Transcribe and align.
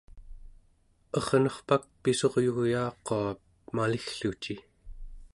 ernerpak 1.19 1.83
pissuryugyaaqua 2.01 3.19
maliggluci 3.75 4.53